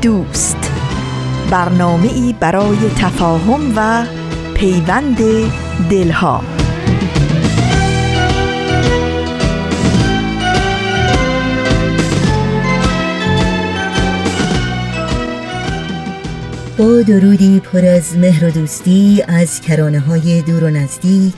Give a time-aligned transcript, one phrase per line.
[0.00, 0.72] دوست.
[1.50, 4.04] برنامه ای برای تفاهم و
[4.54, 5.18] پیوند
[5.90, 6.44] دلها.
[16.78, 21.34] با درودی پر از مهر و دوستی از کرانه های دور و نزدیک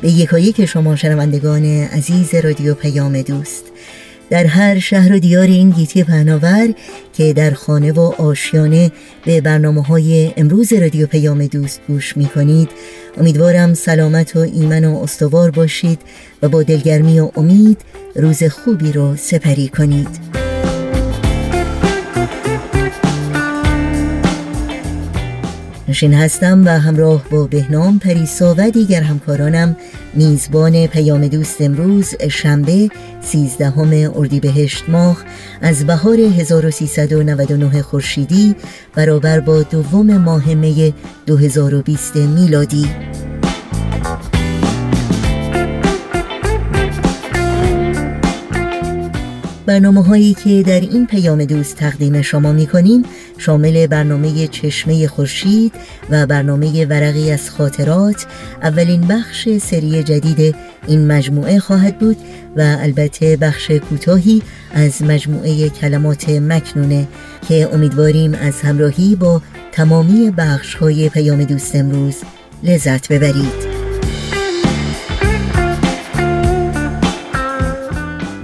[0.00, 3.67] به یکایک شما شنوندگان عزیز رادیو پیام دوست.
[4.30, 6.74] در هر شهر و دیار این گیتی پهناور
[7.12, 8.92] که در خانه و آشیانه
[9.24, 12.68] به برنامه های امروز رادیو پیام دوست گوش می کنید
[13.18, 16.00] امیدوارم سلامت و ایمن و استوار باشید
[16.42, 17.80] و با دلگرمی و امید
[18.14, 20.47] روز خوبی رو سپری کنید.
[25.88, 29.76] نشین هستم و همراه با بهنام پریسا و دیگر همکارانم
[30.14, 32.88] میزبان پیام دوست امروز شنبه
[33.20, 33.72] 13
[34.16, 35.24] اردیبهشت ماه
[35.60, 38.54] از بهار 1399 خورشیدی
[38.94, 40.94] برابر با دوم ماه می
[41.26, 42.88] 2020 میلادی.
[49.68, 53.02] برنامه هایی که در این پیام دوست تقدیم شما می کنیم
[53.38, 55.72] شامل برنامه چشمه خورشید
[56.10, 58.26] و برنامه ورقی از خاطرات
[58.62, 60.54] اولین بخش سری جدید
[60.86, 62.16] این مجموعه خواهد بود
[62.56, 64.42] و البته بخش کوتاهی
[64.74, 67.08] از مجموعه کلمات مکنونه
[67.48, 69.42] که امیدواریم از همراهی با
[69.72, 72.16] تمامی بخش های پیام دوست امروز
[72.62, 73.77] لذت ببرید.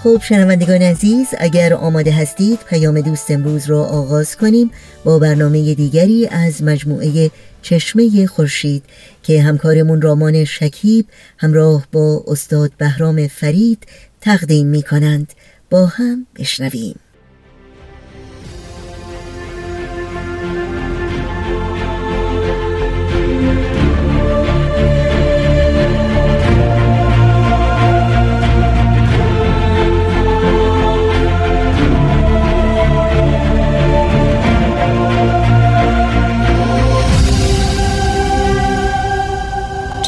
[0.05, 4.71] خب شنوندگان عزیز اگر آماده هستید پیام دوست امروز را آغاز کنیم
[5.05, 7.31] با برنامه دیگری از مجموعه
[7.63, 8.83] چشمه خورشید
[9.23, 11.07] که همکارمون رامان شکیب
[11.39, 13.87] همراه با استاد بهرام فرید
[14.21, 15.33] تقدیم می کنند
[15.71, 17.04] با هم بشنویم.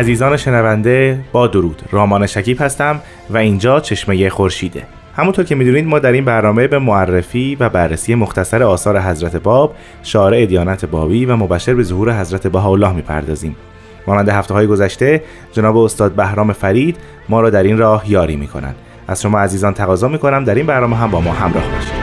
[0.00, 1.82] عزیزان شنونده با درود.
[1.90, 3.00] رامان شکیب هستم
[3.30, 4.82] و اینجا چشمه خورشیده.
[5.16, 9.74] همونطور که می‌دونید ما در این برنامه به معرفی و بررسی مختصر آثار حضرت باب
[10.02, 13.56] شارع دیانت بابی و مبشر به ظهور حضرت بهاءالله می‌پردازیم.
[14.06, 16.96] مانند هفته های گذشته جناب استاد بهرام فرید
[17.28, 18.76] ما را در این راه یاری می کنند
[19.08, 21.99] از شما عزیزان تقاضا می کنم در این برنامه هم با ما همراه باشید.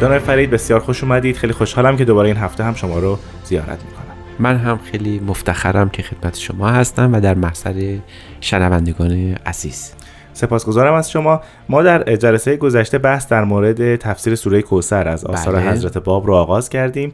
[0.00, 1.36] جناب فرید بسیار خوش اومدید.
[1.36, 4.16] خیلی خوشحالم که دوباره این هفته هم شما رو زیارت می‌کنم.
[4.38, 7.96] من هم خیلی مفتخرم که خدمت شما هستم و در محضر
[8.40, 9.12] شنوندگان
[9.46, 9.92] عزیز.
[10.32, 11.40] سپاسگزارم از شما.
[11.68, 15.70] ما در جلسه گذشته بحث در مورد تفسیر سوره کوسر از آثار بله.
[15.70, 17.12] حضرت باب رو آغاز کردیم.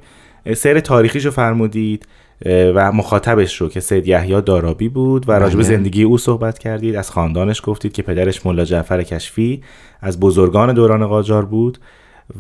[0.56, 2.06] سیر تاریخیش رو فرمودید
[2.47, 5.62] و مخاطبش رو که سید یحیی دارابی بود و راجب بله.
[5.62, 6.97] زندگی او صحبت کردید.
[6.97, 9.62] از خاندانش گفتید که پدرش ملا جعفر کشفی
[10.00, 11.79] از بزرگان دوران قاجار بود.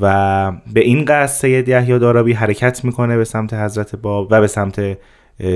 [0.00, 4.46] و به این قصد سید یحیی دارابی حرکت می‌کنه به سمت حضرت باب و به
[4.46, 4.98] سمت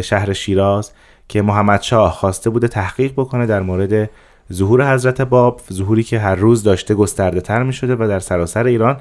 [0.02, 0.92] شهر شیراز
[1.28, 4.10] که محمد شاه خواسته بوده تحقیق بکنه در مورد
[4.52, 8.66] ظهور حضرت باب ظهوری که هر روز داشته گسترده تر می شده و در سراسر
[8.66, 8.96] ایران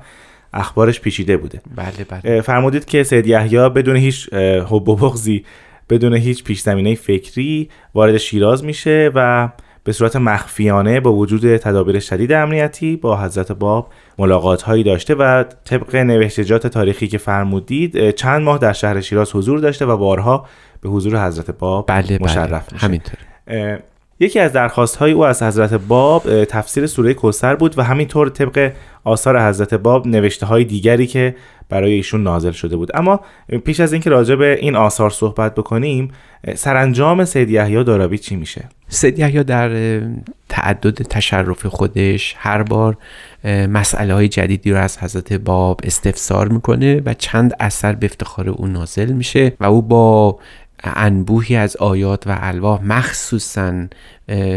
[0.53, 1.61] اخبارش پیچیده بوده.
[1.75, 2.41] بله بله.
[2.41, 4.33] فرمودید که سید یحیی بدون هیچ
[4.67, 5.45] حب و بغضی
[5.89, 9.49] بدون هیچ پیش زمینه فکری وارد شیراز میشه و
[9.83, 15.43] به صورت مخفیانه با وجود تدابیر شدید امنیتی با حضرت باب ملاقات هایی داشته و
[15.43, 20.45] طبق نوشتجات تاریخی که فرمودید چند ماه در شهر شیراز حضور داشته و بارها
[20.81, 23.17] به حضور حضرت باب بله مشرف بله همینطور
[24.19, 28.71] یکی از درخواست های او از حضرت باب تفسیر سوره کوثر بود و همینطور طبق
[29.03, 31.35] آثار حضرت باب نوشته های دیگری که
[31.69, 32.91] برای ایشون نازل شده بود.
[32.93, 33.19] اما
[33.65, 36.11] پیش از اینکه راجع به این آثار صحبت بکنیم
[36.55, 40.01] سرانجام سید یحیی دارابی چی میشه؟ سید یحیی در
[40.49, 42.97] تعدد تشرف خودش هر بار
[43.45, 48.67] مسئله های جدیدی رو از حضرت باب استفسار می‌کنه و چند اثر به افتخار او
[48.67, 50.39] نازل میشه و او با
[50.83, 53.87] انبوهی از آیات و الواح مخصوصا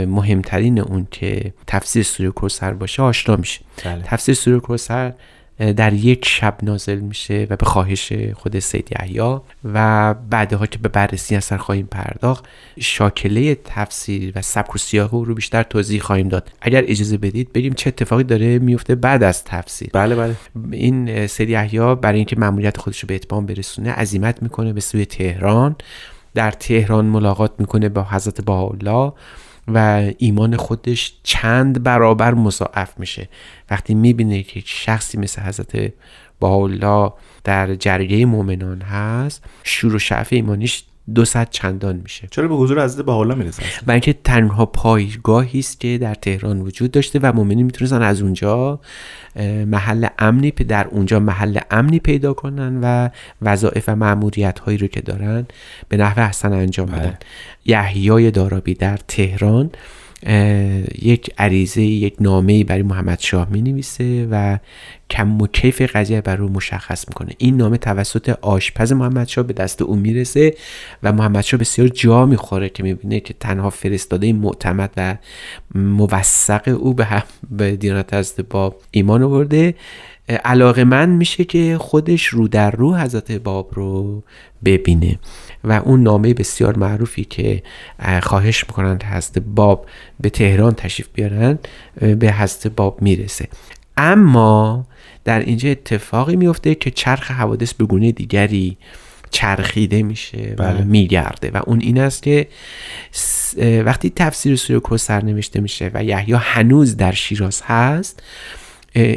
[0.07, 3.61] مهمترین اون که تفسیر سوره کوثر باشه آشنا میشه.
[3.85, 4.03] بله.
[4.05, 5.13] تفسیر سوره کوثر
[5.59, 10.89] در یک شب نازل میشه و به خواهش خود سید یحیی و بعدها که به
[10.89, 12.45] بررسی اثر خواهیم پرداخت
[12.81, 16.53] شاکله تفسیر و سبک و سیاق او رو بیشتر توضیح خواهیم داد.
[16.61, 19.91] اگر اجازه بدید بریم چه اتفاقی داره میفته بعد از تفسیر.
[19.93, 20.35] بله بله.
[20.71, 25.07] این سید یحیی برای اینکه مأموریت خودش رو به اتمام برسونه عزیمت می‌کنه به سوی
[25.07, 25.77] تهران.
[26.35, 29.13] در تهران ملاقات می‌کنه با حضرت بهاءالله.
[29.69, 33.29] و ایمان خودش چند برابر مضاعف میشه.
[33.71, 35.93] وقتی می‌بینه که شخصی مثل حضرت
[36.41, 37.13] بهاءالله
[37.45, 42.29] در جریه مؤمنان هست شور و شعف ایمانیش دو صد چندان میشه.
[42.31, 46.91] چرا به حضور حضرت بهاءالله می‌رسه؟ برای اینکه تنها پایگاهی است که در تهران وجود
[46.91, 48.81] داشته و مؤمنین می‌تونستن از اونجا
[49.67, 53.11] محل امنی در اونجا محل امنی پیدا کنن و
[53.43, 55.47] وظایف و مأموریت هایی رو که دارن
[55.89, 57.19] به نحو احسن انجام بدن.
[57.65, 59.71] یحیای دارابی در تهران
[61.03, 64.59] یک عریضه یک نامه برای محمد شاه می نویسه و
[65.11, 67.33] کم و کیف قضیه بر رو مشخص می‌کنه.
[67.39, 70.55] این نامه توسط آشپز محمد شاه به دست او می‌رسه
[71.03, 75.17] و محمد شاه بسیار جا می‌خوره که می‌بینه که تنها فرستاده معتمد و
[75.75, 79.75] موثق او به, هم- به دیانت حضرت باب ایمان آورده.
[80.29, 84.23] علاقه من میشه که خودش رو در رو حضرت باب رو
[84.65, 85.19] ببینه.
[85.65, 87.63] و اون نامه بسیار معروفی که
[87.99, 89.87] اه، خواهش می‌کنند حضرت باب
[90.21, 91.59] به تهران تشریف بیارن
[92.01, 93.49] به حضرت باب می‌رسه.
[93.97, 94.87] اما
[95.25, 98.77] در اینجا اتفاقی میفته که چرخ حوادث به گونه دیگری
[99.31, 100.85] چرخیده میشه و بله.
[100.85, 101.51] میگرده.
[101.51, 102.49] و اون این است که
[103.85, 108.23] وقتی تفسیر سوره کوثر نوشته میشه و یحیی هنوز در شیراز هست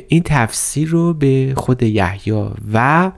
[0.07, 2.33] این تفسیر رو به خود یحیی
[2.73, 3.11] و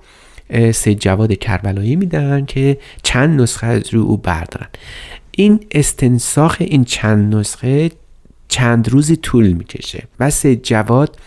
[0.72, 4.68] سید جواد کربلایی میدن که چند نسخه از روی او بردارن.
[5.32, 7.92] این استنساخ این چند نسخه
[8.48, 11.18] چند روزی طول می‌کشه و سید جواد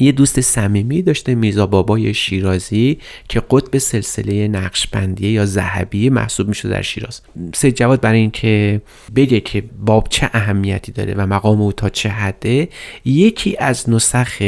[0.00, 6.68] یه دوست صمیمی داشته میرزا بابای شیرازی که قطب سلسله نقشبندیه یا ذهبیه محسوب میشه
[6.68, 7.20] در شیراز.
[7.54, 8.80] سید جواد برای اینکه
[9.16, 12.68] بگه که باب چه اهمیتی داره و مقام او تا چه حده
[13.04, 14.38] یکی از نسخ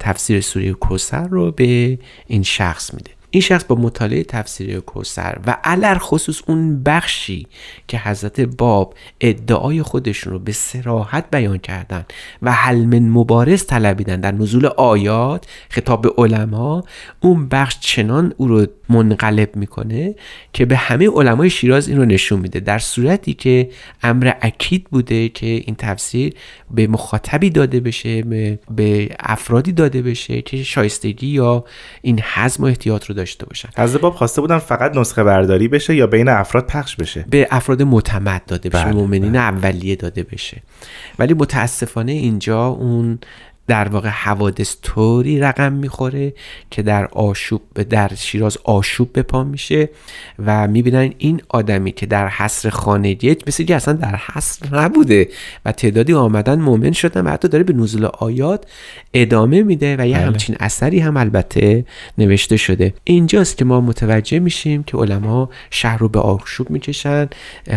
[0.00, 3.10] تفسیر سوره کوثر رو به این شخص میده.
[3.34, 7.46] این شخص با مطالعه تفسیر کوثر و علر خصوص اون بخشی
[7.88, 12.04] که حضرت باب ادعای خودشون رو به سراحت بیان کردن
[12.42, 16.84] و حل من مبارز طلبیدن در نزول آیات خطاب به علما
[17.20, 20.14] اون بخش چنان او رو منقلب می‌کنه
[20.52, 22.60] که به همه علمای شیراز این رو نشون میده.
[22.60, 23.70] در صورتی که
[24.02, 26.34] امر اکید بوده که این تفسیر
[26.70, 28.22] به مخاطبی داده بشه
[28.70, 31.64] به, افرادی داده بشه که شایستگی یا
[32.02, 33.68] این حزم و احتیاط رو داشته باشن.
[33.78, 37.82] حضرت باب خواسته بودن فقط نسخه برداری بشه یا بین افراد پخش بشه؟ به افراد
[37.82, 40.62] معتمد داده بشه بله، مؤمنین اولیه داده بشه.
[41.18, 43.18] ولی متاسفانه اینجا اون
[43.72, 46.34] در واقع حوادث طوری رقم می‌خوره
[46.70, 49.88] که در آشوب در شیراز آشوب به پا میشه
[50.46, 55.28] و می‌بینن این آدمی که در حصر خانگی مثل که اصلا در حصر نبوده
[55.64, 58.64] و تعدادی آمدن مؤمن شدن و حتی داره به نزول آیات
[59.14, 60.26] ادامه میده و یه بله.
[60.26, 61.84] همچین اثری هم البته
[62.18, 67.28] نوشته شده اینجاست که ما متوجه میشیم که علما شهر رو به آشوب می‌کشن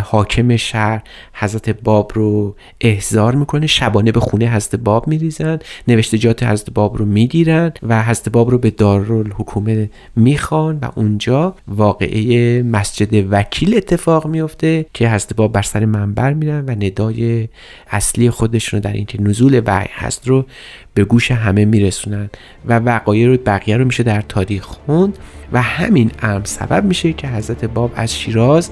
[0.03, 1.01] حاکم شهر
[1.33, 7.05] حضرت باب رو احضار می‌کنه شبانه به خونه حضرت باب میریزن نوشتجات حضرت باب رو
[7.05, 14.85] می‌گیرن و حضرت باب رو به دارالحکومه می‌خوان و اونجا واقعه مسجد وکیل اتفاق میفته
[14.93, 17.47] که حضرت باب بر سر منبر میرن و ندای
[17.89, 20.45] اصلی خودشون رو در اینکه نزول وحی هست رو
[20.93, 22.29] به گوش همه میرسونن
[22.65, 25.17] و وقایع رو بقیه رو میشه در تاریخ خوند
[25.51, 28.69] و همین امر سبب میشه که حضرت باب از شیراز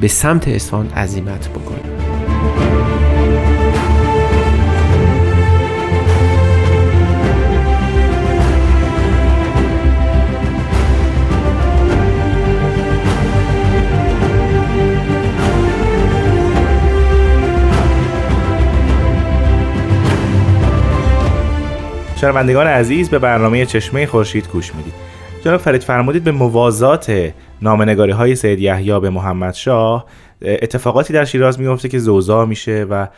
[0.00, 2.11] به سمت اصفهان عزیمت بکنه.
[22.22, 24.92] شنوندگان عزیز به برنامه چشمه خورشید گوش می‌دید؟
[25.44, 30.06] جناب فرید فرمودید به موازات نامنگاری های سید یحیی به محمد شاه
[30.42, 33.08] اتفاقاتی در شیراز میفته که زوزا میشه و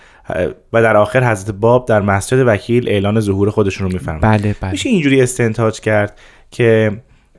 [0.72, 4.70] و در آخر حضرت باب در مسجد وکیل اعلان ظهور خودشون رو میفرمایند بله بله.
[4.70, 6.18] میشه اینجوری استنتاج کرد
[6.50, 6.92] که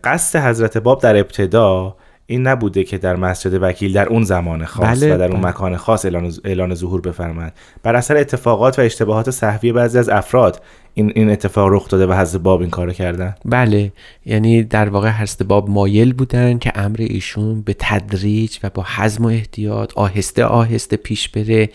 [0.03, 1.95] قصد حضرت باب در ابتدا
[2.27, 5.49] این نبوده که در مسجد وکیل در اون زمان خاص بله، و در اون بله.
[5.49, 7.53] مکان خاص اعلان, اعلان ظهور بفرمایند
[7.83, 10.61] بر اثر اتفاقات و اشتباهات صحوی بعضی از افراد
[10.97, 13.91] این این اتفاق رخ داده و حضرت باب این کارو کردن؟ بله
[14.25, 19.25] یعنی در واقع حضرت باب مایل بودن که امر ایشون به تدریج و با حزم
[19.25, 21.69] و احتیاط آهسته آهسته پیش بره.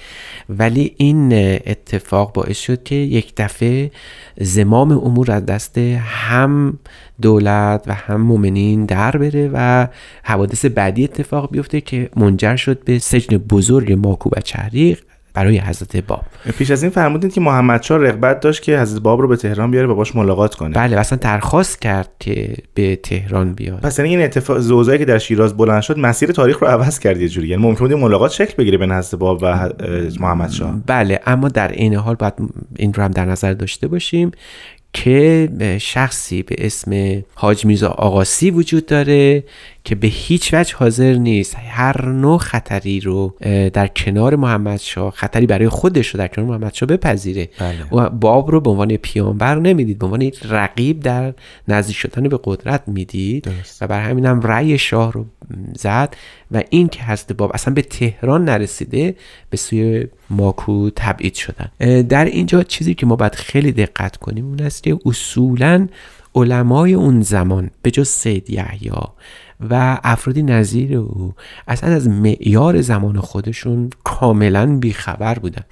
[0.48, 1.32] ولی این
[1.66, 3.90] اتفاق باعث شد که یک دفعه
[4.36, 6.78] زمام امور از دست هم
[7.22, 9.86] دولت و هم مؤمنین در بره و
[10.22, 15.00] حوادث بعدی اتفاق بیفته که منجر شد به سجن بزرگ ماکو و چهریق
[15.34, 16.22] برای حضرت باب.
[16.58, 19.70] پیش از این فرمودید که محمد شاه رغبت داشت که حضرت باب رو به تهران
[19.70, 20.74] بیاره و باش ملاقات کنه.
[20.74, 25.04] بله و اصلا درخواست کرد که به تهران بیاد پس یعنی این اتفاق زوزایی که
[25.04, 27.48] در شیراز بلند شد مسیر تاریخ رو عوض کرد یه جوری.
[27.48, 29.70] یعنی ممکن بود ملاقات شکل بگیره بین حضرت باب و
[30.20, 30.80] محمد شاه.
[30.86, 32.34] بله اما در این حال باید
[32.76, 34.30] این رو هم در نظر داشته باشیم
[34.92, 35.48] که
[35.80, 39.44] شخصی به اسم حاج میرزا آقاسی وجود داره
[39.84, 41.56] که به هیچ وجه حاضر نیست.
[41.58, 43.36] هر نوع خطری رو
[43.72, 47.48] در کنار محمد شاه خطری برای خودش رو در کنار محمد شاه بپذیره.
[47.58, 47.94] بله.
[48.02, 51.34] و باب رو به عنوان پیامبر نمی‌دید به عنوان یک رقیب در
[51.68, 53.44] نزدیک شدن به قدرت می‌دید.
[53.44, 53.82] درست.
[53.82, 55.26] و بر همین هم رأی شاه رو
[55.74, 56.16] زد.
[56.50, 59.16] و این که هست باب اصلا به تهران نرسیده
[59.50, 62.02] به سوی ماکو تبعید شدن.
[62.02, 65.88] در اینجا چیزی که ما باید خیلی دقت کنیم اون است که اصولا
[66.34, 68.90] علمای اون زمان به جز سید یحیی
[69.70, 71.34] و افرادی نظیر او
[71.68, 75.62] اصلا از معیار زمان خودشون کاملا بیخبر بودن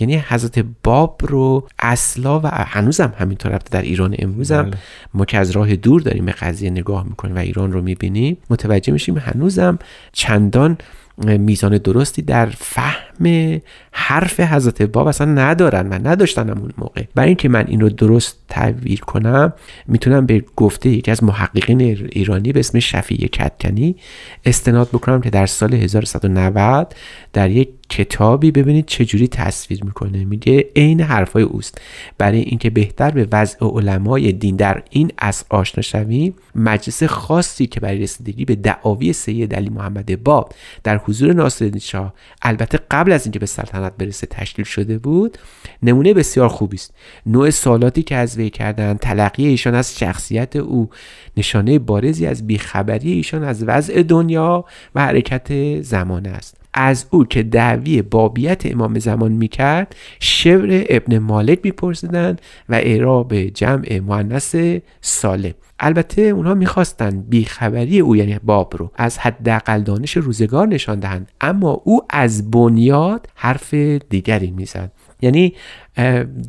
[0.00, 4.78] یعنی حضرت باب رو اصلا و هنوزم همینطور البته در ایران امروز هم بله.
[5.14, 8.92] ما که از راه دور داریم به قضیه نگاه می‌کنیم و ایران رو می‌بینیم متوجه
[8.92, 9.78] میشیم هنوزم
[10.12, 10.78] چندان
[11.26, 13.60] میزان درستی در فهم
[13.92, 15.88] حرف حضرت باب اصلا ندارن.
[15.88, 17.02] و نداشتن هم اون موقع.
[17.14, 19.52] برای اینکه من این رو درست تعبیر کنم
[19.86, 23.96] می‌تونم به گفته یکی از محققین ایرانی به اسم شفیع کتکنی
[24.44, 26.94] استناد بکنم که در سال 1190
[27.32, 30.24] در یک کتابی ببینید چجوری تصویر می‌کنه.
[30.24, 31.80] میگه عین حرفای اوست.
[32.18, 37.80] برای اینکه بهتر به وضع علمای دین در این عصر آشنا شویم مجلس خاصی که
[37.80, 40.52] برای رسیدگی به دعاوی سید علی محمد باب
[40.84, 45.38] در حضور ناصرالدین شاه البته قبل از اینکه به سلطنت برسه تشکیل شده بود
[45.82, 46.94] نمونه بسیار خوبی است
[47.26, 50.90] نوع سوالاتی که از وی کردن تلقی ایشان از شخصیت او
[51.36, 56.56] نشانه بارزی از بیخبری ایشان از وضع دنیا و حرکت زمانه است.
[56.80, 62.36] از او که دعوی بابیت امام زمان می‌کرد شبر ابن مالک میپرسیدن
[62.68, 64.56] و اعراب جمع مؤنث
[65.00, 65.54] سالم.
[65.80, 71.82] البته اونها می‌خواستن بیخبری او یعنی باب رو از حداقل دانش روزگار نشان دهند اما
[71.84, 73.74] او از بنیاد حرف
[74.10, 74.92] دیگری می‌زد.
[75.22, 75.54] یعنی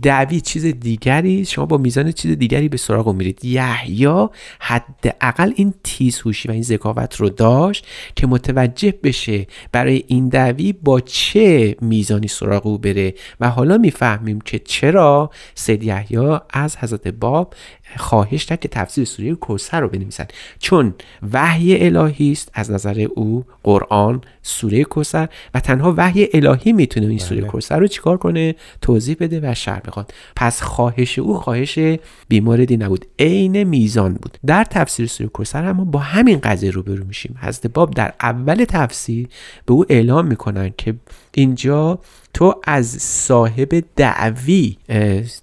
[0.01, 3.45] دعوی چیز دیگری شما با میزان چیز دیگری به سراغ میرید.
[3.45, 4.27] یحیی
[4.59, 10.99] حداقل این تیزهوشی و این ذکاوت رو داشت که متوجه بشه برای این دعوی با
[10.99, 13.13] چه میزانی سراغ او بره.
[13.39, 17.53] و حالا می‌فهمیم که چرا سید یحیی از حضرت باب
[17.97, 20.25] خواهش کرد که تفسیر سوره کوثر رو بنویسن
[20.59, 20.93] چون
[21.33, 27.19] وحی الهی است از نظر او قرآن سوره کوثر و تنها وحی الهی می‌تونه این
[27.19, 27.49] سوره بله.
[27.49, 29.38] کوثر رو چیکار کنه؟ توضیح بده.
[29.43, 31.79] و شرح بخواد پس خواهش او خواهش
[32.27, 33.05] بیماردی نبود.
[33.19, 34.37] عین میزان بود.
[34.45, 37.37] در تفسیر سوره کوثر هم با همین قضیه روبرو میشیم.
[37.41, 39.27] حضرت باب در اول تفسیر
[39.65, 40.95] به او اعلام می‌کنن که
[41.33, 41.99] اینجا
[42.33, 44.77] تو از صاحب دعوی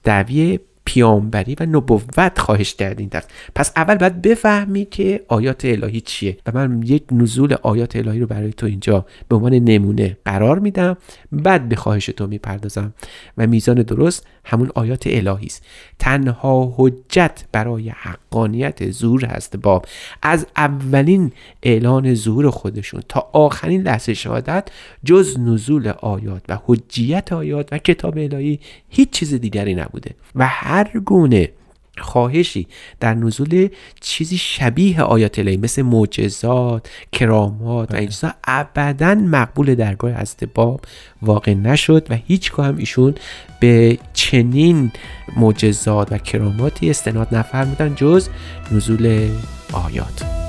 [0.05, 3.25] دعوی پیامبری و نبوت خواهش کردی این درس
[3.55, 6.37] پس اول باید بفهمی که آیات الهی چیه.
[6.47, 10.97] و من یک نزول آیات الهی رو برای تو اینجا به عنوان نمونه قرار میدم.
[11.33, 12.95] بعد به خواهش تو می‌پردازم.
[13.38, 15.64] و میزان درست همون آیات الهی است.
[15.99, 19.87] تنها حجت برای حقانیت ظهور هست باب.
[20.23, 24.69] از اولین اعلان ظهور خودشون تا آخرین لحظه شهادت
[25.05, 30.11] جز نزول آیات و حجیت آیات و کتاب الهی هیچ چیز دیگری نبوده.
[30.35, 31.49] و هر گونه
[31.99, 32.66] خواهشی
[33.00, 33.68] در نزول
[34.00, 40.80] چیزی شبیه آیات الهی مثل معجزات کرامات و این چیزا ابدا مقبول درگاه حضرت باب
[41.23, 43.14] واقع نشد و هیچگاه هم ایشون
[43.61, 44.92] به چنین
[45.37, 48.28] معجزات و کراماتی استناد نفرمودن جز
[48.73, 49.28] نزول
[49.73, 50.46] آیات.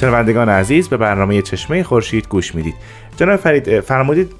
[0.00, 2.74] شنوندگان عزیز به برنامه چشمه خورشید گوش می‌دید.
[3.16, 4.32] جناب فرید فرمودید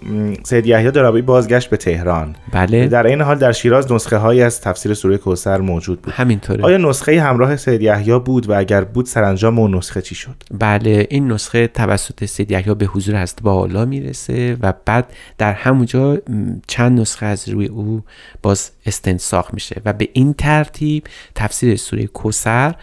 [0.45, 2.37] سید یحیی دارابی بازگشت به تهران.
[2.53, 2.89] بله.
[2.89, 6.13] در این حال در شیراز نسخه هایی از تفسیر سوره کوثر موجود بود.
[6.13, 6.65] همینطوره.
[6.65, 11.07] آیا نسخه همراه سید یحیی بود و اگر بود سرانجام اون نسخه چی شد؟ بله
[11.11, 16.19] این نسخه توسط سید یحیی به حضور هست بالا می‌رسه و بعد در همونجا
[16.67, 18.03] چند نسخه از روی او
[18.43, 22.75] باز استنساخ میشه و به این ترتیب تفسیر سوره کوسر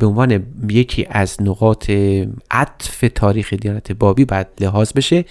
[0.00, 1.90] به عنوان یکی از نقاط
[2.50, 5.24] عطف تاریخ دیانت بابی باید لحاظ بشه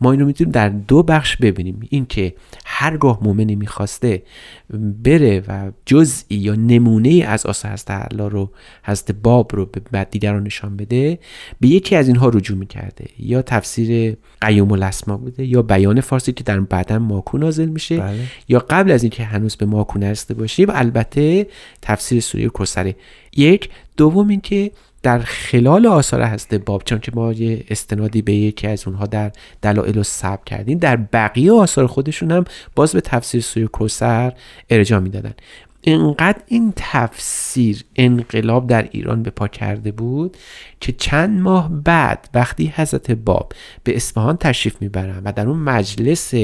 [0.00, 1.80] ما این رو می‌تونیم در دو بخش ببینیم.
[1.90, 2.34] اینکه
[2.66, 4.22] هرگاه مؤمنی می‌خواسته
[5.04, 8.50] بره و جزئی یا نمونه ای از آثار حضرت الله رو
[8.84, 11.18] حضرت باب رو به دیگران نشان بده
[11.60, 13.04] به یکی از اینها رجوع می‌کرده.
[13.18, 17.96] یا تفسیر قیوم الاسما بوده یا بیان فارسی که در بعدا ماکو نازل میشه.
[17.96, 18.18] بله.
[18.48, 21.46] یا قبل از اینکه هنوز به ماکو نرسیده باشیم البته
[21.82, 22.94] تفسیر سوره کوثر
[23.36, 23.68] یک.
[23.96, 24.70] دوم اینکه
[25.02, 29.32] در خلال آثار هست باب چون که ما یه استنادی به یکی از اونها در
[29.62, 32.44] دلایل سب کردیم در بقیه آثار خودشون هم
[32.74, 34.32] باز به تفسیر سوره کوثر
[34.70, 35.34] ارجاع می‌دادن.
[35.86, 40.36] اینقدر این تفسیر انقلاب در ایران به پا کرده بود
[40.80, 43.52] که چند ماه بعد وقتی حضرت باب
[43.84, 46.34] به اصفهان تشریف می‌برن و در اون مجلس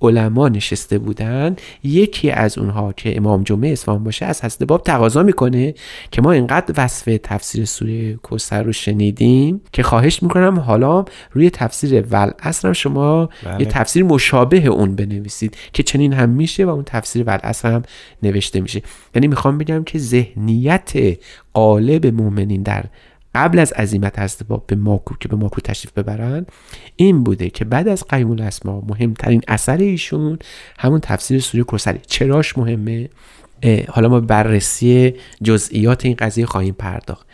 [0.00, 5.22] علما نشسته بودن یکی از اونها که امام جمعه اصفهان باشه از حضرت باب تقاضا
[5.22, 5.74] می‌کنه
[6.10, 12.04] که ما اینقدر وصف تفسیر سوره کوثر رو شنیدیم که خواهش می‌کنم حالا روی تفسیر
[12.10, 13.60] ولعصر هم شما بله.
[13.60, 17.82] یه تفسیر مشابه اون بنویسید که چنین هم میشه و اون تفسیر ولعصر هم
[18.22, 18.77] نوشته میشه
[19.14, 20.92] یعنی می‌خوام بگم که ذهنیت
[21.52, 22.84] قالب مؤمنین در
[23.34, 26.46] قبل از عزیمت هست با به ماکو که به ماکو تشریف ببرن
[26.96, 30.38] این بوده که بعد از قیوم الاسما مهمترین اثر ایشون
[30.78, 33.08] همون تفسیر سوره کوثری چراش مهمه؟
[33.88, 37.26] حالا ما بررسی جزئیات این قضیه خواهیم پرداخت.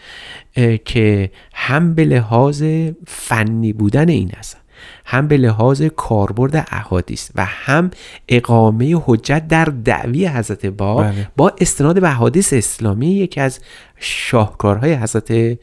[0.85, 2.65] که هم به لحاظ
[3.07, 4.59] فنی بودن این اثر.
[5.05, 7.91] هم به لحاظ کاربرد احادیث و هم
[8.29, 11.29] اقامه حجت در دعوی حضرت باب بله.
[11.37, 13.61] با استناد به احادیث اسلامی یکی از
[13.99, 15.59] شاهکارهای حضرت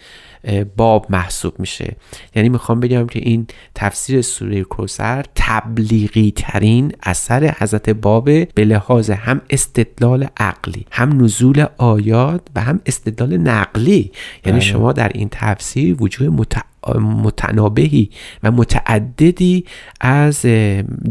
[0.77, 1.95] باب محسوب میشه.
[2.35, 9.09] یعنی می‌خوام بگم که این تفسیر سوره کوثر تبلیغی ترین اثر حضرت باب به لحاظ
[9.09, 14.11] هم استدلال عقلی هم نزول آیات و هم استدلال نقلی.
[14.45, 14.69] یعنی بله.
[14.69, 16.61] شما در این تفسیر وجود مت...
[16.99, 18.09] متنابهی
[18.43, 19.65] و متعددی
[20.01, 20.41] از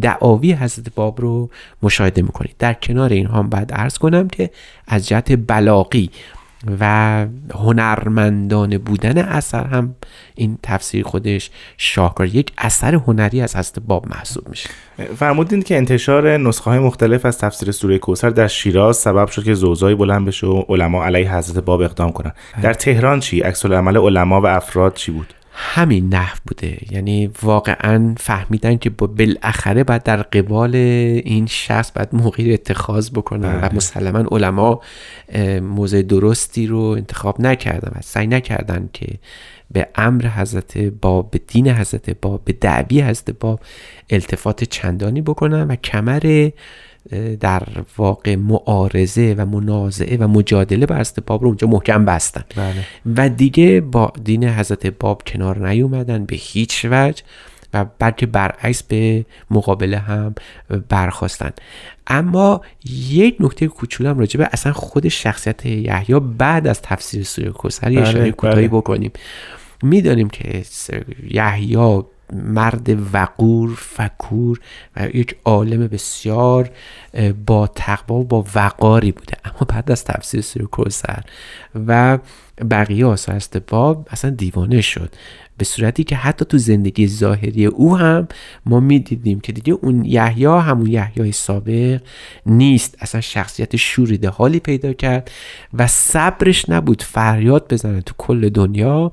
[0.00, 1.50] دعاوی حضرت باب رو
[1.82, 2.54] مشاهده می‌کنید.
[2.58, 4.50] در کنار این هم باید ارز کنم که
[4.86, 6.10] از جهت بلاغی
[6.80, 9.94] و هنرمندانه بودن اثر هم
[10.34, 12.26] این تفسیر خودش شاهکار.
[12.26, 14.70] یک اثر هنری از حضرت باب محسوب میشه.
[15.16, 19.54] فرمودین که انتشار نسخه های مختلف از تفسیر سوره کوثر در شیراز سبب شد که
[19.54, 23.96] زوزایی بلند بشه و علما علیه حضرت باب اقدام کنن در تهران چی؟ عکس العمل
[23.96, 30.02] علما و افراد چی بود؟ همین نحو بوده یعنی واقعا فهمیدن که با بالاخره باید
[30.02, 33.74] در قبال این شخص باید موقعی اتخاذ بکنن و بله.
[33.74, 34.80] مسلما علما
[35.60, 39.06] موضع درستی رو انتخاب نکردن و سعی نکردن که
[39.70, 43.60] به امر حضرت باب به دین حضرت باب به دعوی حضرت باب
[44.10, 46.50] التفات چندانی بکنن و کمر
[47.40, 47.62] در
[47.98, 52.44] واقع معارضه و منازعه و مجادله بر حضرت باب رو اونجا محکم بستن.
[52.56, 52.84] بله.
[53.16, 57.22] و دیگه با دین حضرت باب کنار نیومدن به هیچ وجه
[57.74, 60.34] و بلکه برعکس به مقابله هم
[60.88, 61.50] برخواستن
[62.06, 62.60] اما
[63.10, 67.90] یک نکته کوچولو هم راجع به اصلا خود شخصیت یحیی بعد از تفسیر سوره کوثر
[67.90, 68.78] یه بله، اشاره کوتاهی بله.
[68.78, 69.12] بکنیم.
[69.82, 70.62] می‌دانیم که
[71.30, 72.02] یحیی
[72.32, 74.60] مرد وقور فکور
[74.96, 76.70] و یک عالم بسیار
[77.46, 79.34] با تقوا و با وقاری بوده.
[79.44, 81.22] اما بعد از تفسیر سوره کوثر
[81.86, 82.18] و
[82.70, 85.14] بقیه آثار باب اصلا دیوانه شد.
[85.60, 88.28] به صورتی که حتی تو زندگی ظاهری او هم
[88.66, 92.00] ما می‌دیدیم که دیگه اون یحیی همون یحیای سابق
[92.46, 95.30] نیست اصلا شخصیت شوریده حالی پیدا کرد
[95.74, 99.12] و صبرش نبود فریاد بزنه تو کل دنیا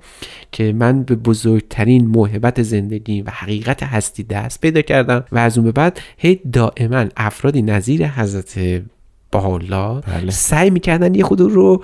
[0.52, 5.66] که من به بزرگترین موهبت زندگی و حقیقت هستی دست پیدا کردم و از اون
[5.66, 8.60] به بعد هی دائما افرادی نظیر حضرت
[9.32, 10.32] بالا بله.
[10.32, 11.84] سعی می‌کردن یه خود رو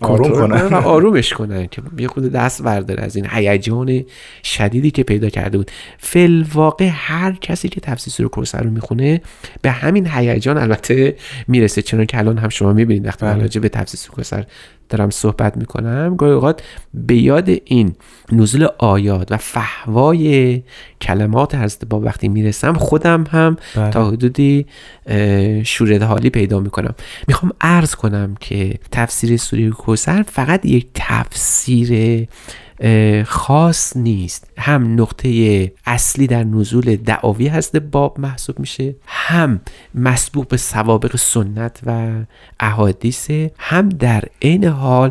[0.00, 0.66] کنترل کنن.
[0.66, 4.04] و آرومش کنن که یه خود دست برداره از این هیجان
[4.44, 9.20] شدیدی که پیدا کرده بود فل واقع هر کسی که تفسیر سوره کوثر رو می‌خونه
[9.62, 11.16] به همین هیجان البته
[11.48, 13.40] می‌رسه چون که الان هم شما می‌بینید وقتی بله.
[13.40, 14.46] راجع به تفسیر سوره کوثر
[14.90, 16.62] دارم صحبت می‌کنم گاهی اوقات
[16.94, 17.94] به یاد این
[18.32, 20.62] نزول آیات و فهوای
[21.00, 23.90] کلمات حضرت باب وقتی می‌رسم خودم هم بله.
[23.90, 24.66] تا حدودی
[25.06, 26.94] اه، شورده حالی پیدا می‌کنم
[27.28, 32.28] می‌خوام عرض کنم که تفسیر سوره کوثر فقط یک تفسیر
[33.26, 34.50] خاص نیست.
[34.58, 38.96] هم نقطه اصلی در نزول دعاوی هست باب محسوب میشه.
[39.06, 39.60] هم
[39.94, 42.10] مسبوق به سوابق سنت و
[42.60, 43.30] احادیث.
[43.58, 45.10] هم در عین حال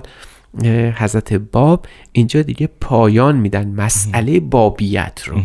[0.95, 5.41] حضرت باب اینجا دیگه پایان میدن مسئله بابیت رو.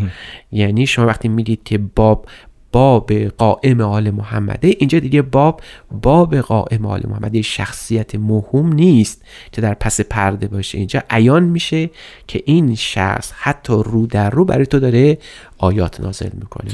[0.52, 2.26] یعنی شما وقتی میگید که باب
[2.74, 4.74] باب قائم آل محمده.
[4.78, 5.60] اینجا دیگه باب
[6.02, 10.78] باب قائم آل محمده شخصیت مهم نیست که در پس پرده باشه.
[10.78, 11.90] اینجا عیان میشه
[12.26, 15.18] که این شخص حتی رو در رو برای تو داره
[15.58, 16.70] آیات نازل می‌کنه.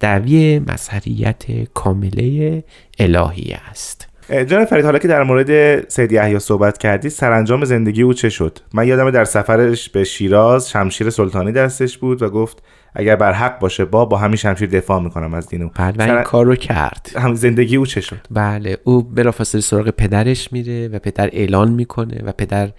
[0.00, 2.64] دعوی مظهریت کامله
[2.98, 4.08] الهی است.
[4.30, 8.58] جناب فرید حالا که در مورد سید یحیی صحبت کردی سرانجام زندگی او چه شد؟
[8.74, 12.62] من یادم در سفرش به شیراز شمشیر سلطانی دستش بود و گفت
[12.98, 16.22] اگر بر حق باشه با با همین شمشیر دفاع می‌کنم از دین او سر- این
[16.22, 17.10] کار رو کرد.
[17.16, 22.22] هم زندگی او چه شد؟ بله او بلافاصله سراغ پدرش میره و پدر اعلان می‌کنه
[22.24, 22.70] و پدر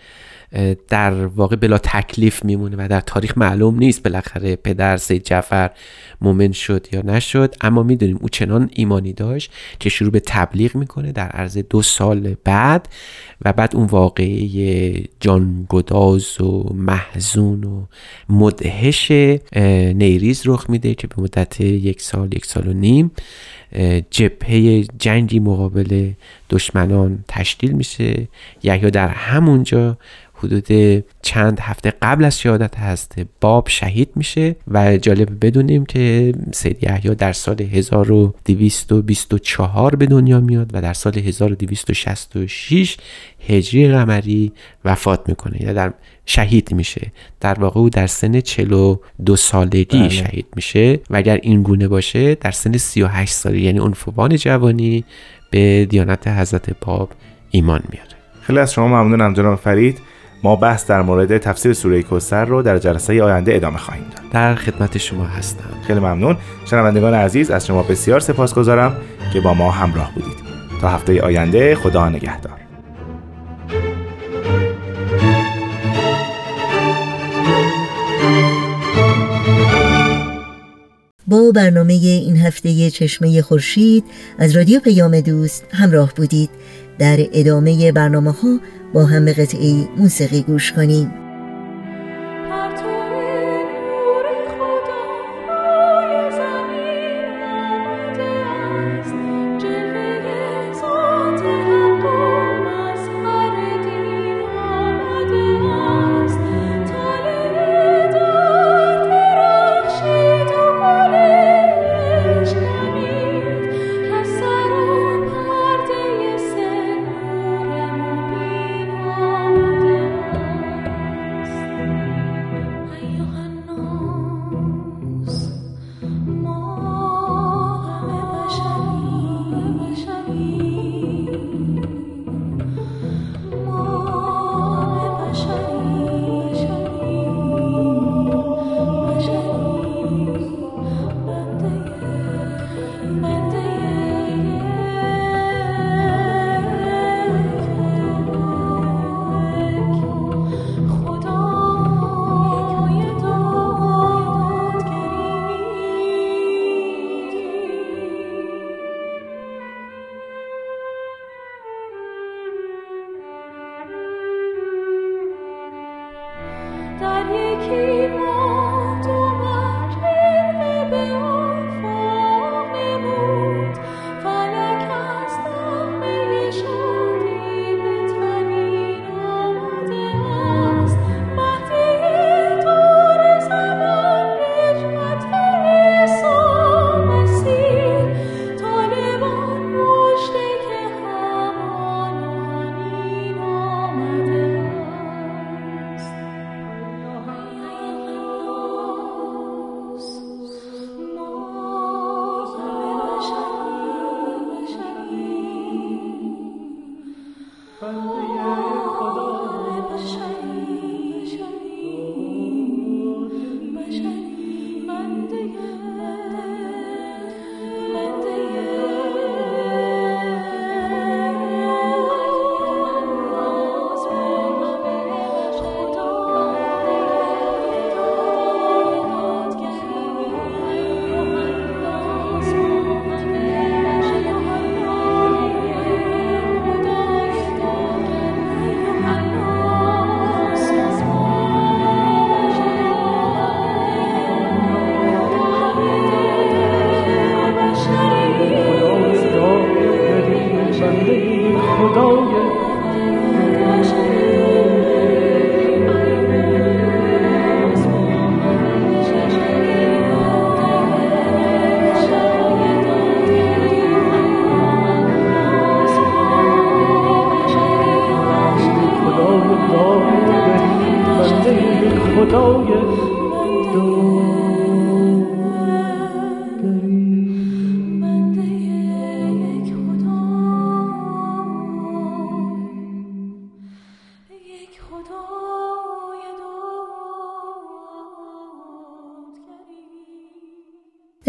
[0.87, 5.69] در واقع بلا تکلیف میمونه و در تاریخ معلوم نیست بالاخره پدر سید جعفر
[6.21, 7.55] مومن شد یا نشد.
[7.61, 12.35] اما می‌دونیم او چنان ایمانی داشت که شروع به تبلیغ می‌کنه در عرض دو سال
[12.43, 12.89] بعد
[13.45, 17.85] و بعد اون واقعه جانگداز و محزون و
[18.29, 19.11] مدهش
[20.07, 23.11] نیریز رخ میده که به مدت یک سال یک سال و نیم
[24.11, 26.11] جبهه جنگی مقابل
[26.49, 28.27] دشمنان تشکیل میشه.
[28.63, 29.97] یحیی در همونجا
[30.37, 33.15] حدود چند هفته قبل از شهادت هست.
[33.41, 40.69] باب شهید میشه و جالب بدونیم که سید یحیی در سال 1224 به دنیا میاد
[40.73, 42.97] و در سال 1266
[43.47, 44.51] هجری قمری
[44.85, 45.63] وفات می‌کنه.
[45.63, 45.93] یا در
[46.25, 47.11] شهید میشه.
[47.39, 50.09] در واقع او در سن 42 سالگی بله.
[50.09, 55.03] شهید میشه و اگر این گونه باشه در سن 38 سالگی یعنی عنفوان جوانی
[55.51, 57.09] به دیانت حضرت باب
[57.51, 58.09] ایمان میاره.
[58.41, 59.99] خیلی از شما ممنونم جناب فرید.
[60.43, 64.31] ما بحث در مورد تفسیر سوره کوثر رو در جلسه آینده ادامه خواهیم داد.
[64.31, 65.69] در خدمت شما هستم.
[65.87, 66.37] خیلی ممنون.
[66.65, 68.95] شنوندگان عزیز از شما بسیار سپاسگزارم
[69.33, 70.37] که با ما همراه بودید.
[70.81, 72.57] تا هفته آینده خدا نگهدار.
[81.27, 84.03] با برنامه این هفته چشمه خورشید
[84.39, 86.49] از رادیو پیام دوست همراه بودید.
[86.99, 88.59] در ادامه برنامه ها
[88.93, 91.26] با هم به قطعه موسیقی گوش کنیم.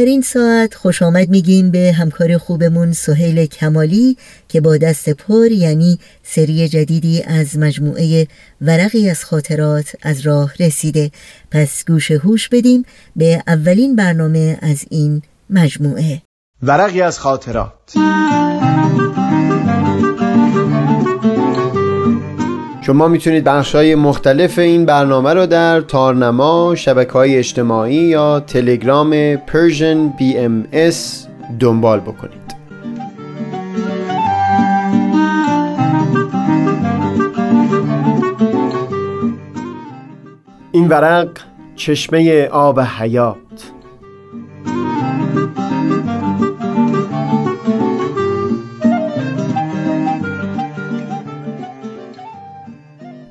[0.08, 4.16] این ساعت خوش آمد میگیم به همکار خوبمون سهیل کمالی
[4.48, 8.26] که با دست پر یعنی سری جدیدی از مجموعه
[8.60, 11.10] ورقی از خاطرات از راه رسیده.
[11.50, 12.84] پس گوش هوش بدیم
[13.16, 16.22] به اولین برنامه از این مجموعه.
[16.62, 17.94] ورقی از خاطرات.
[22.88, 29.36] شما می‌تونید بخش های مختلف این برنامه رو در تارنما، شبکه های اجتماعی یا تلگرام
[29.36, 30.96] Persian BMS
[31.60, 32.54] دنبال بکنید.
[40.72, 41.28] این ورق
[41.76, 43.36] چشمه آب حیات.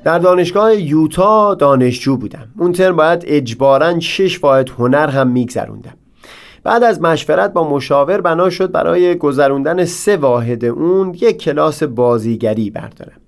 [0.08, 2.48] در دانشگاه یوتا دانشجو بودم.
[2.58, 5.94] اون ترم باید اجبارا شش واحد هنر هم میگذروندم.
[6.64, 12.70] بعد از مشورت با مشاور بنا شد برای گذروندن سه واحد اون یک کلاس بازیگری
[12.70, 13.20] بردارم.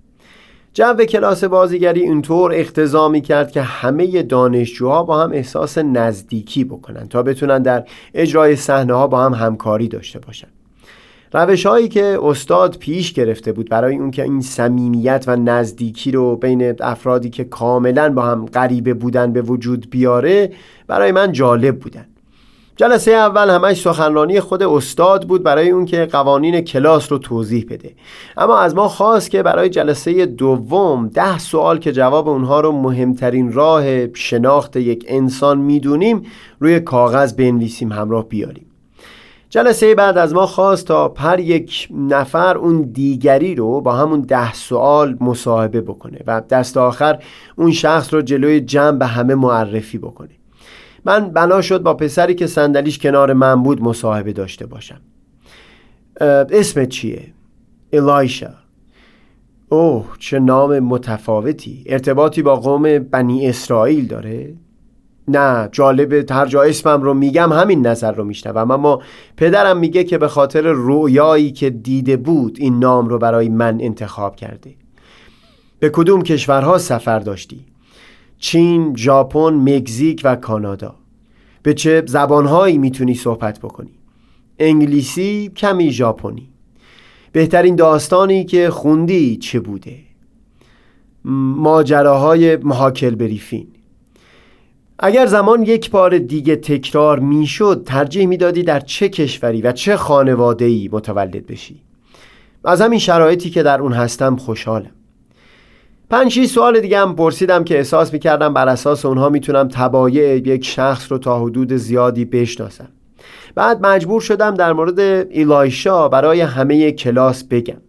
[0.75, 7.09] جو کلاس بازیگری اینطور اقتضا می کرد که همه دانشجوها با هم احساس نزدیکی بکنن
[7.09, 10.49] تا بتونن در اجرای صحنه ها با هم همکاری داشته باشن.
[11.33, 16.37] روش هایی که استاد پیش گرفته بود برای اون که این صمیمیت و نزدیکی رو
[16.37, 20.53] بین افرادی که کاملا با هم غریبه بودن به وجود بیاره
[20.87, 22.07] برای من جالب بودن.
[22.77, 27.95] جلسه اول همش سخنرانی خود استاد بود برای اون که قوانین کلاس رو توضیح بده.
[28.37, 33.53] اما از ما خواست که برای جلسه دوم ده سوال که جواب اونها رو مهمترین
[33.53, 36.23] راه شناخت یک انسان می‌دونیم
[36.61, 38.70] روی کاغذ بنویسیم همراه بیاریم.
[39.51, 44.53] جلسه بعد از ما خواست تا هر یک نفر اون دیگری رو با همون ده
[44.53, 47.23] سوال مصاحبه بکنه و دست آخر
[47.57, 50.31] اون شخص رو جلوی جمع به همه معرفی بکنه
[51.05, 55.01] من بنا شد با پسری که صندلیش کنار من بود مصاحبه داشته باشم
[56.51, 57.33] اسمت چیه؟
[57.93, 58.51] الایشا
[59.69, 64.55] اوه چه نام متفاوتی ارتباطی با قوم بنی اسرائیل داره؟
[65.29, 69.03] نه جالب هر جا اسمم رو میگم همین نظر رو میشنوم اما
[69.37, 74.37] پدرم میگه که به خاطر رویایی که دیده بود این نام رو برای من انتخاب
[74.37, 74.75] کرده
[75.79, 77.65] به کدوم کشورها سفر داشتی؟
[78.39, 80.95] چین، ژاپن، مکزیک و کانادا
[81.63, 83.95] به چه زبانهایی می‌تونی صحبت بکنی؟
[84.59, 86.49] انگلیسی، کمی ژاپنی
[87.33, 89.99] بهترین داستانی که خوندی چه بوده؟
[91.25, 93.67] ماجراهای محاکل بریفین
[95.03, 100.89] اگر زمان یک بار دیگه تکرار می‌شد ترجیح می‌دادی در چه کشوری و چه خانواده
[100.93, 101.83] متولد بشی.
[102.65, 104.91] از همین شرایطی که در اون هستم خوشحالم.
[106.11, 111.13] پنج سوال دیگه هم پرسیدم که احساس می‌کردم بر اساس اونها می‌تونم تبایع یک شخص
[111.13, 112.89] رو تا حدود زیادی بشناسم.
[113.55, 117.81] بعد مجبور شدم در مورد ایلایشا برای همه کلاس بگم.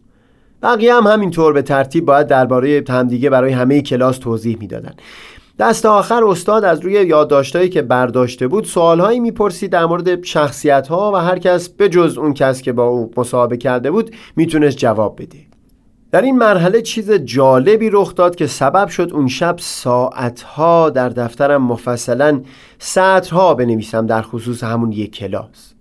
[0.63, 4.93] بقیه هم همینطور به ترتیب باید درباره همدیگه برای همه کلاس توضیح می‌دادن.
[5.61, 11.11] دست آخر استاد از روی یادداشتهایی که برداشته بود سوالهایی می‌پرسید در مورد شخصیت ها
[11.11, 15.21] و هر کس به جز اون کس که با او مصاحبه کرده بود می‌تونست جواب
[15.21, 15.37] بده.
[16.11, 21.63] در این مرحله چیز جالبی رخ داد که سبب شد اون شب ساعتها در دفترم
[21.63, 22.41] مفصلا
[22.79, 25.73] سطرها بنویسم در خصوص همون یک کلاس.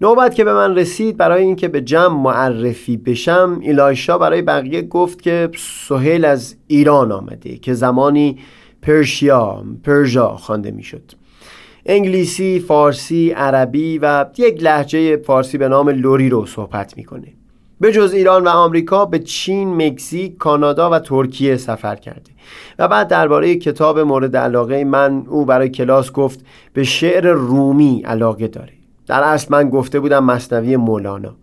[0.00, 5.22] نوبت که به من رسید برای اینکه به جمع معرفی بشم ایلایشا برای بقیه گفت
[5.22, 5.50] که
[5.88, 8.38] سهیل از ایران آمده که زمانی
[8.82, 11.12] پرشیا پرژا خوانده می‌شد.
[11.86, 17.32] انگلیسی، فارسی، عربی و یک لحجه فارسی به نام لوری رو صحبت می‌کنه.
[17.80, 22.30] به جز ایران و آمریکا به چین، مکزیک، کانادا و ترکیه سفر کرده.
[22.78, 28.48] و بعد درباره کتاب مورد علاقه من او برای کلاس گفت به شعر رومی علاقه
[28.48, 28.72] داره.
[29.06, 31.36] در اصل من گفته بودم مصنوی مولانا.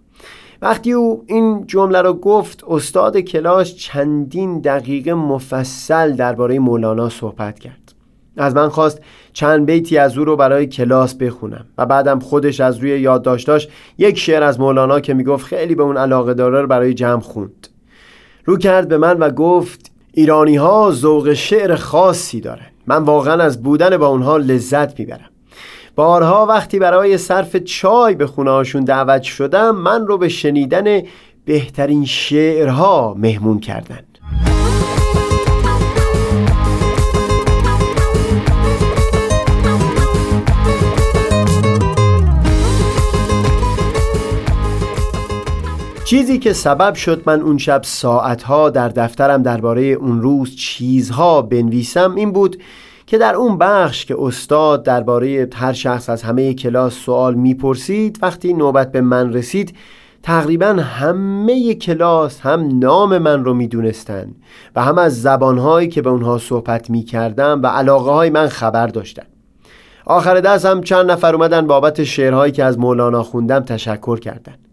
[0.61, 7.93] وقتی او این جمله را گفت استاد کلاس چندین دقیقه مفصل درباره مولانا صحبت کرد.
[8.37, 9.01] از من خواست
[9.33, 13.67] چند بیتی از او رو برای کلاس بخونم و بعدم خودش از روی یادداشتاش
[13.97, 17.67] یک شعر از مولانا که می‌گفت خیلی به اون علاقه داره رو برای جمع خوند.
[18.45, 22.67] رو کرد به من و گفت ایرانی ها ذوق شعر خاصی دارن.
[22.87, 25.29] من واقعا از بودن با اونها لذت می‌برم.
[25.97, 31.01] بارها وقتی برای صرف چای به خونهاشون دعوت شدم من رو به شنیدن
[31.45, 33.99] بهترین شعرها مهمون کردن.
[46.05, 52.15] چیزی که سبب شد من اون شب ساعتها در دفترم درباره اون روز چیزها بنویسم
[52.15, 52.57] این بود
[53.07, 58.53] که در اون بخش که استاد درباره هر شخص از همه کلاس سوال می‌پرسید وقتی
[58.53, 59.75] نوبت به من رسید
[60.23, 64.35] تقریبا همه کلاس هم نام من رو می‌دونستن
[64.75, 69.25] و هم از زبانهایی که به اونها صحبت می‌کردم و علاقه های من خبر داشتن
[70.05, 74.66] آخر دست هم چند نفر اومدن بابت شعرهایی که از مولانا خوندم تشکر کردند.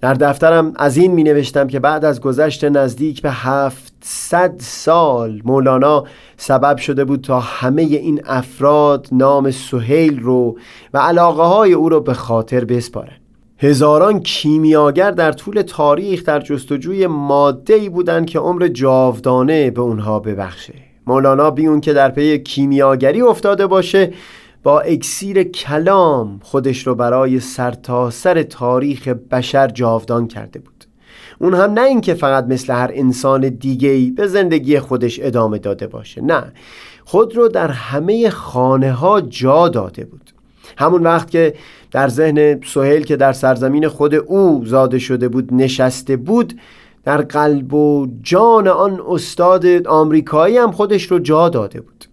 [0.00, 6.04] در دفترم از این می نوشتم که بعد از گذشت نزدیک به هفتصد سال مولانا
[6.36, 10.58] سبب شده بود تا همه این افراد نام سهیل رو
[10.94, 13.16] و علاقه های او رو به خاطر بسپارن.
[13.58, 20.20] هزاران کیمیاگر در طول تاریخ در جستجوی ماده ای بودند که عمر جاودانه به اونها
[20.20, 20.74] ببخشه.
[21.06, 24.12] مولانا بی اون که در پی کیمیاگری افتاده باشه
[24.62, 30.84] با اکسیر کلام خودش رو برای سرتاسر سر تاریخ بشر جاودان کرده بود.
[31.38, 36.22] اون هم نه اینکه فقط مثل هر انسان دیگهی به زندگی خودش ادامه داده باشه
[36.22, 36.52] نه.
[37.04, 40.30] خود رو در همه خانه ها جا داده بود.
[40.78, 41.54] همون وقت که
[41.90, 46.60] در ذهن سهیل که در سرزمین خود او زاده شده بود نشسته بود
[47.04, 52.09] در قلب و جان آن استاد آمریکایی هم خودش رو جا داده بود.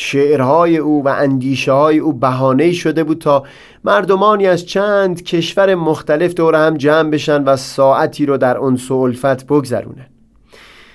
[0.00, 3.44] شعرهای او و اندیشه های او بهانه شده بود تا
[3.84, 9.46] مردمانی از چند کشور مختلف دور هم جمع بشن و ساعتی رو در اون الفت
[9.46, 10.06] بگذرونن.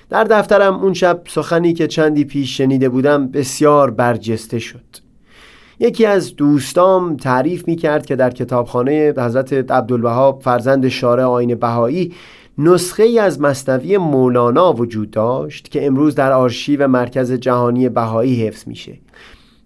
[0.10, 5.04] در دفترم اون شب سخنی که چندی پیش شنیده بودم بسیار برجسته شد.
[5.80, 12.14] یکی از دوستام تعریف می کرد که در کتابخانه حضرت عبدالوهاب فرزند شارع آین بهایی
[12.58, 18.68] نسخه ای از مصنوی مولانا وجود داشت که امروز در آرشیو مرکز جهانی بهایی حفظ
[18.68, 18.98] میشه.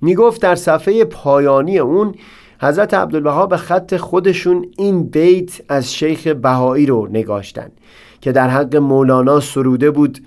[0.01, 2.15] می‌گفت در صفحه پایانی اون
[2.61, 7.71] حضرت عبدالبها به خط خودشون این بیت از شیخ بهایی رو نگاشتن
[8.21, 10.19] که در حق مولانا سروده بود.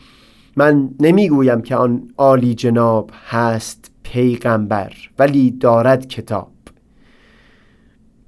[0.56, 6.48] من نمی‌گویم که آن عالی جناب هست پیغمبر ولی دارد کتاب.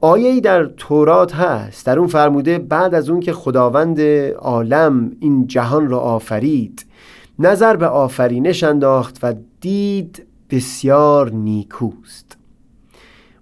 [0.05, 1.86] آیه در تورات هست.
[1.86, 4.00] در اون فرموده بعد از اون که خداوند
[4.38, 6.86] عالم این جهان را آفرید
[7.38, 12.36] نظر به آفرینش انداخت و دید بسیار نیکوست.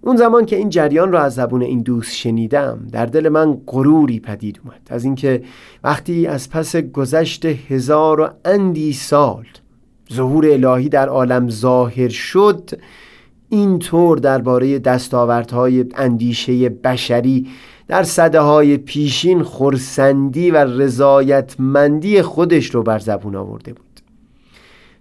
[0.00, 4.20] اون زمان که این جریان را از زبون این دوست شنیدم در دل من غروری
[4.20, 4.80] پدید اومد.
[4.90, 5.42] از اینکه
[5.84, 9.46] وقتی از پس گذشت هزار و اندی سال
[10.12, 12.70] ظهور الهی در عالم ظاهر شد
[13.51, 17.48] اینطور درباره دستاوردهای اندیشه بشری
[17.88, 24.01] در صده های پیشین خورسندی و رضایتمندی خودش رو بر زبون آورده بود.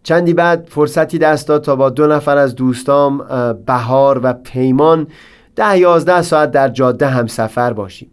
[0.03, 3.17] چندی بعد فرصتی دست داد تا با دو نفر از دوستام
[3.65, 5.07] بهار و پیمان
[5.55, 8.11] ده یازده ساعت در جاده هم سفر باشیم.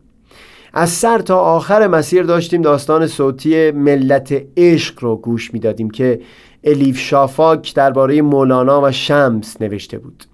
[0.72, 6.20] از سر تا آخر مسیر داشتیم داستان صوتی ملت عشق رو گوش می‌دادیم که
[6.66, 10.24] الیف شافاک درباره مولانا و شمس نوشته بود.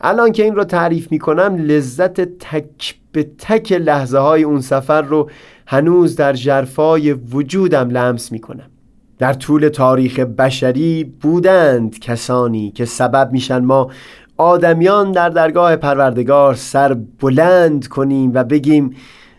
[0.00, 5.30] الان که این رو تعریف می‌کنم لذت تک به تک لحظه های اون سفر رو
[5.66, 8.70] هنوز در جرفای وجودم لمس می‌کنم.
[9.18, 13.90] در طول تاریخ بشری بودند کسانی که سبب میشن ما
[14.36, 18.96] آدمیان در درگاه پروردگار سر بلند کنیم و بگیم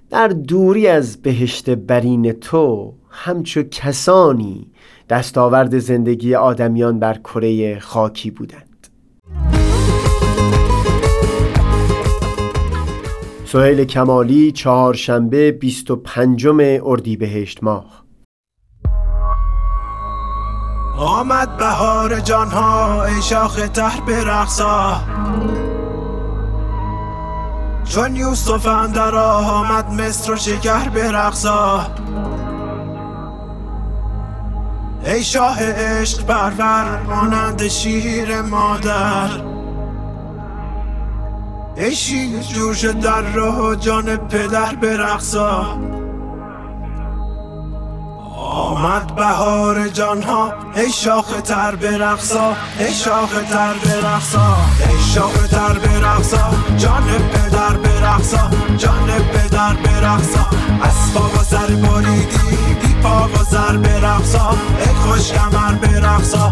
[0.10, 4.68] در دوری از بهشت برین تو همچو کسانی
[5.10, 8.88] دستاورد زندگی آدمیان بر کره خاکی بودند.
[13.46, 16.48] سهیل کمالی چهارشنبه 25
[16.84, 18.06] اردیبهشت ماه.
[20.98, 24.96] آمد بهار جانها ای شاخ تر برقصا.
[27.84, 31.88] چون یوسف اندر آمد مصر و شکر برقصا.
[35.06, 39.30] ای شاه عشق برور مانند شیر مادر.
[41.76, 45.80] ای شیر جوش در راه جان پدر برقصا
[48.50, 54.58] آمد بهار جانها ای شاخ تر برقصا ای شاخ تر برقصا
[54.90, 60.50] ای شاخ تر برقصا جان پدر برقصا جان پدر برقصا
[60.84, 64.56] اسباب و سر بریدی بی پا و سر برقصا
[65.20, 66.50] خوش کمر برقصا.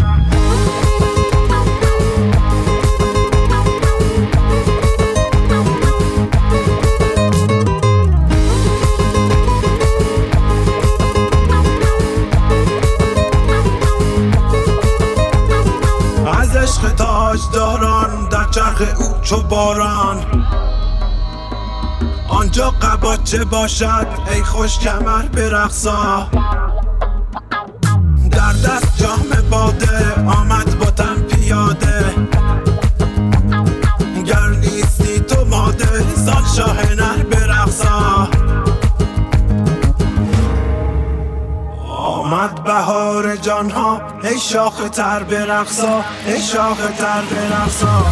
[17.53, 20.45] داران در چرخ او چو باران.
[22.29, 26.27] آنجا قباچه باشد ای خوش کمر برقصا.
[29.51, 32.05] باده آمد با تن پیاده.
[34.25, 38.27] گر نیستی تو ماده سال شاه نر برقصا.
[41.97, 48.05] آمد بهار جان ها ای شاخ تر برقصا ای شاخ تر برقصا.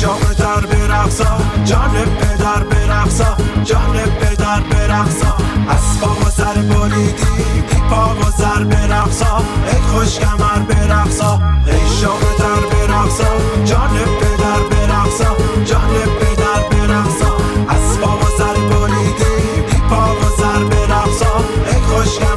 [0.00, 1.38] شاخ تر برقصا.
[1.64, 1.90] جان
[2.20, 5.36] پدر برقصا جان پدر برقصا.
[5.68, 9.42] اسبا و سر بریدی بی پا و سر برقصا.
[9.72, 11.40] ای خوش کمر برقصا.
[11.66, 13.30] ای شاخ تر برقصا.
[13.64, 17.36] جان پدر برقصا جان پدر برقصا.
[17.68, 21.34] اسبا و سر بریدی بی پا و سر برقصا.
[21.66, 22.35] ای خوش کمر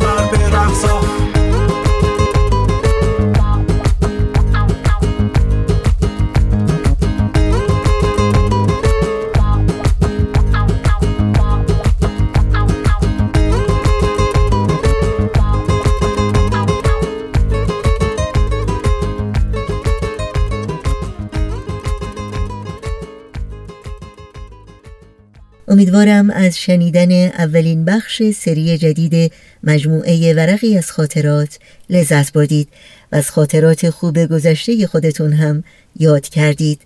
[26.00, 29.32] امیدوارم از شنیدن اولین بخش سری جدید
[29.64, 32.68] مجموعه ورقی از خاطرات لذت بردید
[33.12, 35.64] و از خاطرات خوب گذشته خودتون هم
[35.96, 36.82] یاد کردید.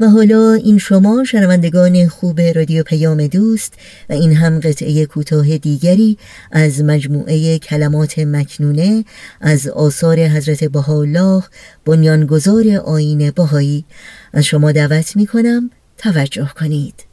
[0.00, 3.74] و حالا این شما شنوندگان خوب رادیو پیام دوست
[4.10, 6.18] و این هم قطعه کوتاه دیگری
[6.52, 9.04] از مجموعه کلمات مکنونه
[9.40, 11.42] از آثار حضرت بهاءالله
[11.84, 13.84] بنیانگذار آیین بهایی.
[14.32, 17.07] از شما دعوت می کنم توجه کنید.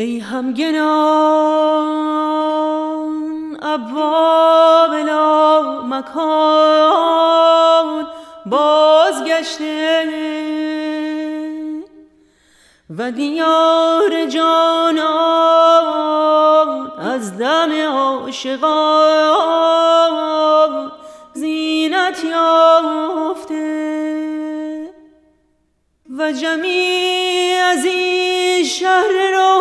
[0.00, 0.80] ای همگنان
[3.62, 7.26] ابواب لا مکان
[8.46, 10.04] بازگشته
[12.98, 15.00] و دیار جانان
[16.98, 18.52] از دم عاشقان
[21.34, 23.60] زینت یافته
[26.18, 29.59] و جمیع از این شهر روحانی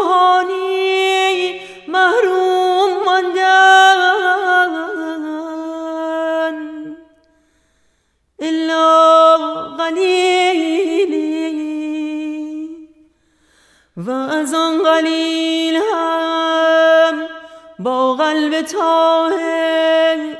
[18.61, 20.37] طاهر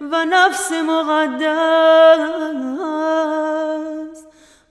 [0.00, 1.52] و نفس مقدس.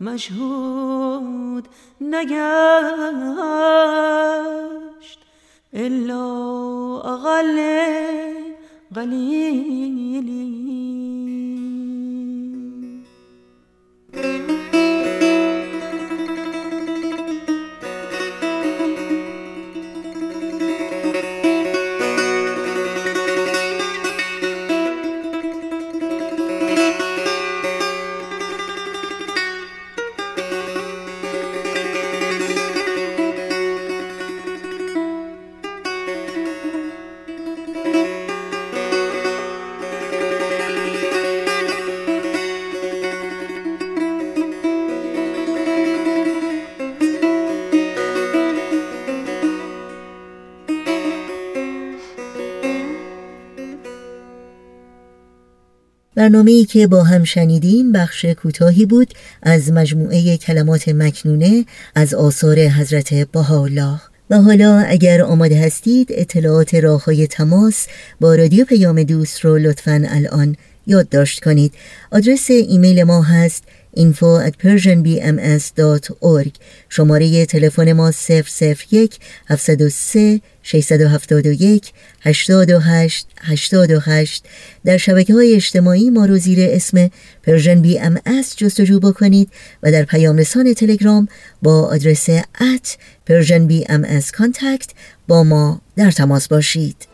[0.02, 1.68] مشهود
[2.02, 2.42] نگشت.
[5.74, 6.28] الا
[6.98, 7.58] اقل
[8.96, 10.52] قلیلی.
[56.22, 59.14] برنامه‌ای که با هم شنیدیم بخش کوتاهی بود
[59.44, 61.66] از مجموعه کلمات مکنونه
[61.96, 64.02] از آثار حضرت بهاءالله.
[64.30, 67.88] و حالا اگر آماده هستید اطلاعات راه های تماس
[68.20, 70.56] با رادیو پیام دوست رو لطفا الان
[70.88, 71.74] یادداشت کنید.
[72.12, 73.64] آدرس ایمیل ما هست
[73.98, 76.52] info at persianbms.org
[76.90, 84.44] شماره تلفن ما 001 703 671 828 828
[84.86, 87.10] در شبکه های اجتماعی ما رو زیر اسم
[87.44, 88.20] Persian BM
[88.58, 89.50] جستجو بکنید
[89.84, 91.28] و در پیام رسان تلگرام
[91.62, 94.22] با آدرس at Persian BM
[95.28, 97.08] با ما در تماس باشید.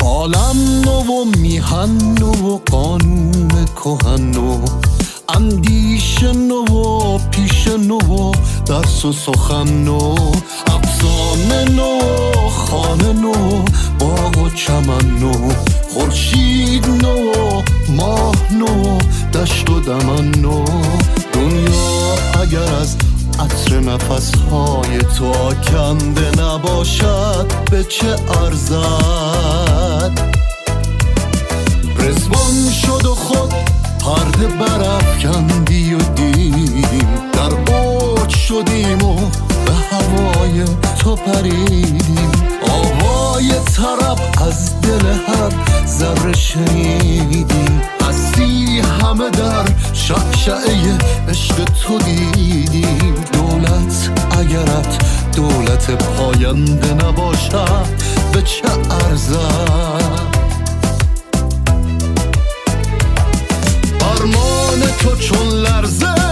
[0.00, 4.66] عالم نو و میهن نو و قانون کهن نو.
[5.36, 8.32] اندیش نو پیش نو و
[8.66, 10.14] درس و سخن نو
[10.66, 12.00] افسانه نو
[12.48, 13.62] خانه نو
[13.98, 15.32] باغ و چمن نو
[15.92, 17.32] خورشید نو
[17.88, 18.98] ماه نو
[19.34, 20.64] دشت و دمن نو
[21.32, 22.96] دنیا اگر از
[23.38, 30.20] عطر نفس های تو آکنده نباشد به چه ارزد؟
[31.98, 33.54] رزوان شد و خود
[34.00, 39.14] پرده برافکندی و دیدیم در اوج شدیم و
[39.66, 40.64] به هوای
[40.98, 42.32] تو پریدیم
[42.68, 44.18] آوای طرب
[44.48, 45.52] از دل هر
[45.86, 54.98] ذره شنیدیم هستی همه در شعشعه عشق تو دیدیم دولت اگرت
[55.36, 57.86] دولت پاینده نباشد
[58.32, 60.37] به چه ارزد؟
[65.16, 66.27] فرمان تو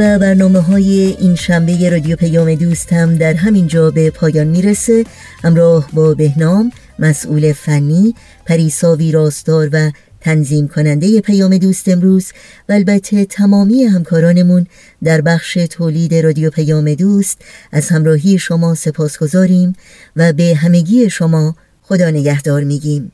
[0.00, 5.04] و برنامه های این شنبه رادیو پیام دوست هم در همین جا به پایان می‌رسه.
[5.44, 8.14] همراه با بهنام مسئول فنی
[8.46, 9.90] پریسا ویراستار و
[10.20, 12.32] تنظیم کننده پیام دوست امروز
[12.68, 14.66] و البته تمامی همکارانمون
[15.04, 17.38] در بخش تولید رادیو پیام دوست
[17.72, 19.72] از همراهی شما سپاس گذاریم
[20.16, 23.12] و به همگی شما خدا نگهدار میگیم.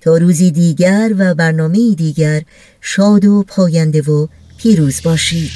[0.00, 2.42] تا روزی دیگر و برنامه دیگر
[2.80, 4.26] شاد و پاینده و
[4.58, 5.50] پیروز باشید.